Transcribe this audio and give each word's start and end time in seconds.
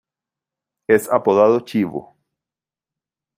Es 0.87 1.07
apodado 1.11 1.59
"Chivo". 1.63 2.17